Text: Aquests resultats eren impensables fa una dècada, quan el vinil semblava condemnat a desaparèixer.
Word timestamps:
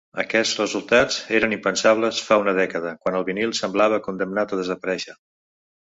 Aquests 0.21 0.53
resultats 0.61 1.17
eren 1.41 1.53
impensables 1.59 2.23
fa 2.29 2.39
una 2.47 2.57
dècada, 2.63 2.97
quan 3.05 3.21
el 3.21 3.29
vinil 3.31 3.57
semblava 3.63 4.05
condemnat 4.11 4.57
a 4.59 4.65
desaparèixer. 4.65 5.21